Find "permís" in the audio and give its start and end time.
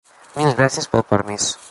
1.11-1.51